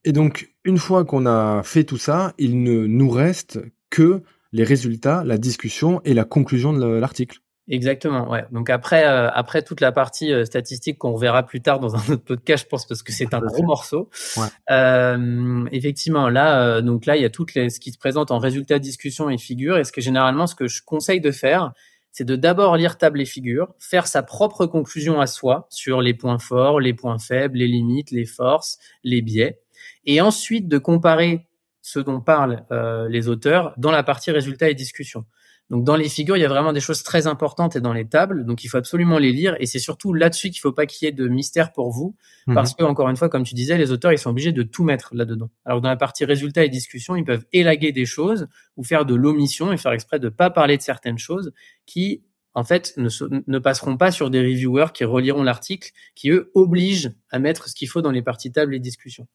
Et 0.04 0.12
donc 0.12 0.54
une 0.63 0.80
fois 0.80 1.06
qu'on 1.06 1.28
a 1.28 1.62
fait 1.63 1.84
tout 1.84 1.98
ça, 2.00 2.34
il 2.39 2.63
ne 2.63 2.88
nous 2.88 3.10
reste 3.10 3.60
que 3.92 4.24
les 4.51 4.63
résultats, 4.63 5.24
la 5.24 5.38
discussion 5.38 6.01
et 6.04 6.16
la 6.16 6.25
conclusion 6.25 6.74
de 6.74 6.86
l'article. 6.86 7.39
Exactement, 7.70 8.28
ouais. 8.32 8.46
Donc 8.52 8.72
après, 8.72 9.06
euh, 9.06 9.30
après 9.30 9.62
toute 9.62 9.80
la 9.80 9.92
partie 9.92 10.34
euh, 10.34 10.44
statistique 10.44 10.98
qu'on 10.98 11.16
verra 11.16 11.44
plus 11.44 11.62
tard 11.62 11.80
dans 11.80 11.96
un 11.96 12.14
autre 12.14 12.24
podcast, 12.24 12.64
je 12.64 12.68
pense 12.68 12.88
parce 12.88 13.04
que 13.04 13.12
c'est 13.12 13.32
un 13.36 13.40
gros 13.40 13.62
morceau. 13.62 14.10
Ouais. 14.38 14.48
Euh, 14.72 15.68
effectivement, 15.72 16.30
là, 16.30 16.64
euh, 16.64 16.82
donc 16.82 17.06
là, 17.06 17.16
il 17.16 17.22
y 17.22 17.26
a 17.26 17.30
toutes 17.30 17.54
les 17.54 17.70
ce 17.70 17.80
qui 17.80 17.92
se 17.92 18.00
présente 18.00 18.32
en 18.32 18.40
résultats, 18.40 18.80
discussion 18.80 19.30
et 19.30 19.38
figures. 19.38 19.78
Et 19.78 19.84
ce 19.84 19.92
que 19.92 20.02
généralement, 20.02 20.48
ce 20.48 20.56
que 20.56 20.68
je 20.68 20.82
conseille 20.82 21.22
de 21.22 21.30
faire, 21.30 21.74
c'est 22.12 22.26
de 22.26 22.36
d'abord 22.36 22.76
lire 22.76 22.98
table 22.98 23.22
et 23.22 23.26
figures, 23.26 23.72
faire 23.78 24.08
sa 24.08 24.24
propre 24.24 24.66
conclusion 24.66 25.22
à 25.22 25.28
soi 25.28 25.68
sur 25.70 26.02
les 26.02 26.16
points 26.16 26.40
forts, 26.40 26.80
les 26.80 26.96
points 26.96 27.20
faibles, 27.20 27.60
les 27.60 27.68
limites, 27.68 28.10
les 28.10 28.26
forces, 28.26 28.80
les 29.04 29.22
biais, 29.22 29.60
et 30.06 30.22
ensuite 30.22 30.68
de 30.68 30.80
comparer 30.80 31.46
ce 31.84 32.00
dont 32.00 32.20
parlent 32.20 32.66
les 33.10 33.30
auteurs 33.30 33.74
dans 33.78 33.92
la 33.92 34.04
partie 34.04 34.32
résultats 34.32 34.70
et 34.70 34.76
discussions. 34.76 35.26
Donc 35.70 35.84
dans 35.84 35.96
les 35.96 36.10
figures, 36.10 36.36
il 36.36 36.40
y 36.40 36.46
a 36.46 36.50
vraiment 36.50 36.74
des 36.74 36.80
choses 36.80 37.04
très 37.04 37.28
importantes 37.28 37.76
et 37.76 37.82
dans 37.82 37.94
les 37.94 38.08
tables, 38.08 38.44
donc 38.44 38.64
il 38.64 38.70
faut 38.70 38.78
absolument 38.78 39.20
les 39.20 39.32
lire 39.32 39.56
et 39.60 39.68
c'est 39.68 39.80
surtout 39.80 40.14
là-dessus 40.14 40.50
qu'il 40.50 40.60
faut 40.62 40.72
pas 40.72 40.88
qu'il 40.88 41.06
y 41.06 41.10
ait 41.10 41.14
de 41.14 41.28
mystère 41.28 41.72
pour 41.72 41.92
vous 41.92 42.16
mhm. 42.48 42.56
parce 42.56 42.74
que 42.74 42.84
encore 42.84 43.08
une 43.08 43.16
fois, 43.16 43.30
comme 43.30 43.44
tu 43.44 43.54
disais, 43.54 43.78
les 43.78 43.92
auteurs 43.92 44.12
ils 44.12 44.18
sont 44.18 44.32
obligés 44.32 44.52
de 44.52 44.64
tout 44.64 44.84
mettre 44.84 45.14
là-dedans. 45.14 45.52
Alors 45.66 45.80
dans 45.82 45.90
la 45.90 45.96
partie 45.96 46.26
résultats 46.26 46.64
et 46.64 46.70
discussions, 46.70 47.16
ils 47.16 47.24
peuvent 47.24 47.46
élaguer 47.54 47.92
des 47.92 48.06
choses 48.06 48.48
ou 48.78 48.84
faire 48.84 49.06
de 49.06 49.14
l'omission 49.14 49.72
et 49.72 49.78
faire 49.78 49.92
exprès 49.92 50.20
de 50.20 50.30
pas 50.30 50.50
parler 50.50 50.76
de 50.76 50.82
certaines 50.82 51.20
choses 51.20 51.54
qui 51.86 52.24
en 52.56 52.64
fait 52.64 52.96
ne, 52.98 53.10
ne 53.46 53.60
passeront 53.60 53.96
pas 53.96 54.12
sur 54.12 54.32
des 54.32 54.42
reviewers 54.42 54.88
qui 54.92 55.04
reliront 55.04 55.44
l'article, 55.44 55.92
qui 56.16 56.32
eux 56.32 56.52
obligent 56.56 57.12
à 57.30 57.38
mettre 57.38 57.70
ce 57.70 57.76
qu'il 57.76 57.88
faut 57.88 58.02
dans 58.02 58.12
les 58.12 58.24
parties 58.24 58.52
tables 58.52 58.74
et 58.74 58.80
discussions. 58.80 59.28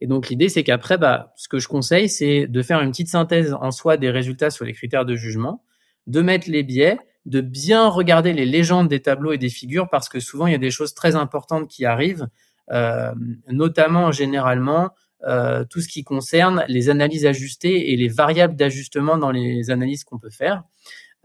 Et 0.00 0.06
donc 0.06 0.28
l'idée, 0.28 0.48
c'est 0.48 0.64
qu'après, 0.64 0.98
bah, 0.98 1.32
ce 1.36 1.48
que 1.48 1.58
je 1.58 1.68
conseille, 1.68 2.08
c'est 2.08 2.46
de 2.46 2.62
faire 2.62 2.80
une 2.80 2.90
petite 2.90 3.08
synthèse 3.08 3.54
en 3.54 3.70
soi 3.70 3.96
des 3.96 4.10
résultats 4.10 4.50
sur 4.50 4.64
les 4.64 4.72
critères 4.72 5.04
de 5.04 5.16
jugement, 5.16 5.62
de 6.06 6.20
mettre 6.20 6.50
les 6.50 6.62
biais, 6.62 6.98
de 7.26 7.40
bien 7.40 7.88
regarder 7.88 8.32
les 8.32 8.44
légendes 8.44 8.88
des 8.88 9.00
tableaux 9.00 9.32
et 9.32 9.38
des 9.38 9.48
figures, 9.48 9.88
parce 9.88 10.08
que 10.08 10.20
souvent 10.20 10.46
il 10.46 10.52
y 10.52 10.56
a 10.56 10.58
des 10.58 10.70
choses 10.70 10.94
très 10.94 11.16
importantes 11.16 11.68
qui 11.68 11.86
arrivent, 11.86 12.28
euh, 12.70 13.12
notamment 13.48 14.12
généralement 14.12 14.90
euh, 15.26 15.64
tout 15.64 15.80
ce 15.80 15.88
qui 15.88 16.04
concerne 16.04 16.64
les 16.68 16.90
analyses 16.90 17.24
ajustées 17.24 17.92
et 17.92 17.96
les 17.96 18.08
variables 18.08 18.56
d'ajustement 18.56 19.16
dans 19.16 19.30
les 19.30 19.70
analyses 19.70 20.04
qu'on 20.04 20.18
peut 20.18 20.30
faire. 20.30 20.64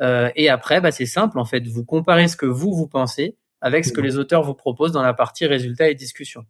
Euh, 0.01 0.29
et 0.37 0.47
après, 0.49 0.79
bah, 0.79 0.91
c'est 0.91 1.05
simple 1.05 1.37
en 1.37 1.45
fait, 1.45 1.67
vous 1.67 1.83
comparez 1.83 2.29
ce 2.29 2.37
que 2.37 2.45
vous 2.45 2.73
vous 2.73 2.87
pensez 2.87 3.35
avec 3.61 3.85
ce 3.85 3.91
que 3.91 4.01
les 4.01 4.17
auteurs 4.17 4.43
vous 4.43 4.53
proposent 4.53 4.91
dans 4.91 5.01
la 5.01 5.13
partie 5.13 5.45
résultats 5.45 5.89
et 5.89 5.95
discussions. 5.95 6.45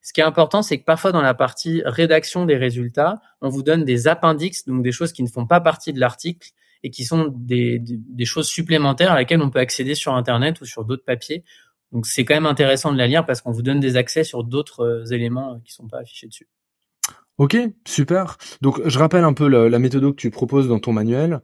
Ce 0.00 0.12
qui 0.12 0.20
est 0.20 0.24
important, 0.24 0.62
c'est 0.62 0.78
que 0.78 0.84
parfois 0.84 1.12
dans 1.12 1.20
la 1.20 1.34
partie 1.34 1.82
rédaction 1.84 2.46
des 2.46 2.56
résultats, 2.56 3.20
on 3.40 3.48
vous 3.48 3.62
donne 3.62 3.84
des 3.84 4.08
appendices, 4.08 4.66
donc 4.66 4.82
des 4.82 4.92
choses 4.92 5.12
qui 5.12 5.22
ne 5.22 5.28
font 5.28 5.46
pas 5.46 5.60
partie 5.60 5.92
de 5.92 6.00
l'article 6.00 6.50
et 6.82 6.90
qui 6.90 7.04
sont 7.04 7.32
des, 7.34 7.78
des, 7.80 8.24
choses 8.24 8.46
supplémentaires 8.46 9.12
à 9.12 9.14
laquelle 9.14 9.40
on 9.40 9.50
peut 9.50 9.58
accéder 9.58 9.94
sur 9.94 10.14
Internet 10.14 10.60
ou 10.60 10.66
sur 10.66 10.84
d'autres 10.84 11.04
papiers. 11.04 11.44
Donc 11.92 12.06
c'est 12.06 12.24
quand 12.24 12.34
même 12.34 12.46
intéressant 12.46 12.92
de 12.92 12.98
la 12.98 13.06
lire 13.06 13.24
parce 13.24 13.40
qu'on 13.40 13.52
vous 13.52 13.62
donne 13.62 13.80
des 13.80 13.96
accès 13.96 14.24
sur 14.24 14.44
d'autres 14.44 14.80
euh, 14.80 15.04
éléments 15.06 15.60
qui 15.64 15.72
sont 15.72 15.88
pas 15.88 15.98
affichés 15.98 16.26
dessus. 16.26 16.48
Ok, 17.38 17.56
super. 17.84 18.36
Donc 18.60 18.80
je 18.86 18.98
rappelle 18.98 19.24
un 19.24 19.32
peu 19.32 19.48
la, 19.48 19.68
la 19.68 19.78
méthode 19.80 20.10
que 20.10 20.20
tu 20.20 20.30
proposes 20.30 20.68
dans 20.68 20.78
ton 20.78 20.92
manuel. 20.92 21.40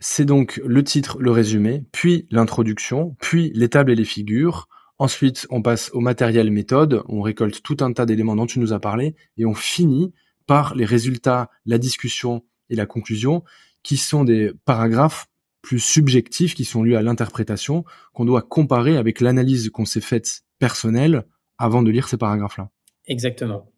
C'est 0.00 0.24
donc 0.24 0.60
le 0.64 0.82
titre, 0.82 1.18
le 1.20 1.30
résumé, 1.30 1.84
puis 1.92 2.26
l'introduction, 2.30 3.14
puis 3.20 3.52
les 3.54 3.68
tables 3.68 3.90
et 3.90 3.94
les 3.94 4.06
figures. 4.06 4.68
Ensuite, 4.98 5.46
on 5.50 5.60
passe 5.60 5.90
au 5.92 6.00
matériel 6.00 6.50
méthode, 6.50 7.02
on 7.08 7.20
récolte 7.20 7.62
tout 7.62 7.76
un 7.80 7.92
tas 7.92 8.06
d'éléments 8.06 8.36
dont 8.36 8.46
tu 8.46 8.60
nous 8.60 8.72
as 8.72 8.78
parlé, 8.78 9.16
et 9.36 9.44
on 9.44 9.54
finit 9.54 10.12
par 10.46 10.74
les 10.74 10.84
résultats, 10.84 11.50
la 11.66 11.78
discussion 11.78 12.44
et 12.70 12.76
la 12.76 12.86
conclusion, 12.86 13.42
qui 13.82 13.96
sont 13.96 14.24
des 14.24 14.52
paragraphes 14.64 15.26
plus 15.62 15.80
subjectifs, 15.80 16.54
qui 16.54 16.64
sont 16.64 16.82
liés 16.82 16.96
à 16.96 17.02
l'interprétation, 17.02 17.84
qu'on 18.12 18.24
doit 18.24 18.42
comparer 18.42 18.96
avec 18.96 19.20
l'analyse 19.20 19.68
qu'on 19.70 19.84
s'est 19.84 20.00
faite 20.00 20.42
personnelle 20.58 21.24
avant 21.58 21.82
de 21.82 21.90
lire 21.90 22.08
ces 22.08 22.16
paragraphes-là. 22.16 22.70
Exactement. 23.06 23.70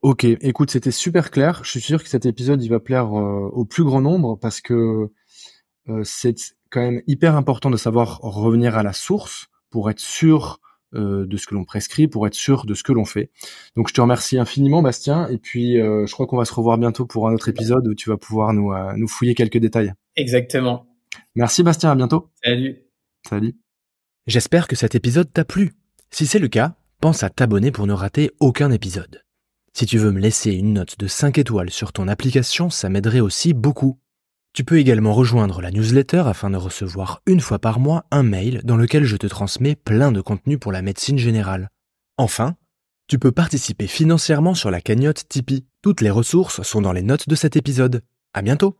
Ok, 0.00 0.24
écoute, 0.24 0.70
c'était 0.70 0.92
super 0.92 1.30
clair. 1.30 1.62
Je 1.64 1.70
suis 1.70 1.80
sûr 1.80 2.02
que 2.02 2.08
cet 2.08 2.24
épisode, 2.24 2.62
il 2.62 2.68
va 2.68 2.78
plaire 2.78 3.18
euh, 3.18 3.50
au 3.52 3.64
plus 3.64 3.82
grand 3.82 4.00
nombre 4.00 4.36
parce 4.36 4.60
que 4.60 5.10
euh, 5.88 6.02
c'est 6.04 6.36
quand 6.70 6.80
même 6.80 7.02
hyper 7.08 7.34
important 7.34 7.68
de 7.68 7.76
savoir 7.76 8.20
revenir 8.20 8.76
à 8.78 8.84
la 8.84 8.92
source 8.92 9.48
pour 9.70 9.90
être 9.90 9.98
sûr 9.98 10.60
euh, 10.94 11.26
de 11.26 11.36
ce 11.36 11.48
que 11.48 11.56
l'on 11.56 11.64
prescrit, 11.64 12.06
pour 12.06 12.28
être 12.28 12.34
sûr 12.34 12.64
de 12.64 12.74
ce 12.74 12.84
que 12.84 12.92
l'on 12.92 13.04
fait. 13.04 13.32
Donc 13.74 13.88
je 13.88 13.94
te 13.94 14.00
remercie 14.00 14.38
infiniment, 14.38 14.82
Bastien, 14.82 15.26
et 15.28 15.38
puis 15.38 15.74
je 15.74 16.12
crois 16.12 16.28
qu'on 16.28 16.36
va 16.36 16.44
se 16.44 16.54
revoir 16.54 16.78
bientôt 16.78 17.04
pour 17.04 17.28
un 17.28 17.34
autre 17.34 17.48
épisode 17.48 17.86
où 17.88 17.94
tu 17.94 18.08
vas 18.08 18.16
pouvoir 18.16 18.52
nous, 18.52 18.72
nous 18.96 19.08
fouiller 19.08 19.34
quelques 19.34 19.58
détails. 19.58 19.92
Exactement. 20.14 20.86
Merci 21.34 21.64
Bastien, 21.64 21.90
à 21.90 21.96
bientôt. 21.96 22.30
Salut. 22.44 22.78
Salut. 23.28 23.56
J'espère 24.26 24.68
que 24.68 24.76
cet 24.76 24.94
épisode 24.94 25.32
t'a 25.32 25.44
plu. 25.44 25.72
Si 26.10 26.26
c'est 26.26 26.38
le 26.38 26.48
cas, 26.48 26.76
pense 27.00 27.22
à 27.22 27.30
t'abonner 27.30 27.72
pour 27.72 27.86
ne 27.86 27.92
rater 27.92 28.30
aucun 28.40 28.70
épisode. 28.70 29.22
Si 29.78 29.86
tu 29.86 29.96
veux 29.96 30.10
me 30.10 30.18
laisser 30.18 30.50
une 30.50 30.72
note 30.72 30.98
de 30.98 31.06
5 31.06 31.38
étoiles 31.38 31.70
sur 31.70 31.92
ton 31.92 32.08
application, 32.08 32.68
ça 32.68 32.88
m'aiderait 32.88 33.20
aussi 33.20 33.54
beaucoup. 33.54 34.00
Tu 34.52 34.64
peux 34.64 34.80
également 34.80 35.14
rejoindre 35.14 35.60
la 35.60 35.70
newsletter 35.70 36.24
afin 36.26 36.50
de 36.50 36.56
recevoir 36.56 37.22
une 37.26 37.38
fois 37.38 37.60
par 37.60 37.78
mois 37.78 38.04
un 38.10 38.24
mail 38.24 38.60
dans 38.64 38.76
lequel 38.76 39.04
je 39.04 39.16
te 39.16 39.28
transmets 39.28 39.76
plein 39.76 40.10
de 40.10 40.20
contenu 40.20 40.58
pour 40.58 40.72
la 40.72 40.82
médecine 40.82 41.16
générale. 41.16 41.68
Enfin, 42.16 42.56
tu 43.06 43.20
peux 43.20 43.30
participer 43.30 43.86
financièrement 43.86 44.54
sur 44.54 44.72
la 44.72 44.80
cagnotte 44.80 45.28
Tipeee. 45.28 45.64
Toutes 45.80 46.00
les 46.00 46.10
ressources 46.10 46.62
sont 46.62 46.82
dans 46.82 46.92
les 46.92 47.02
notes 47.02 47.28
de 47.28 47.36
cet 47.36 47.54
épisode. 47.54 48.02
À 48.34 48.42
bientôt! 48.42 48.76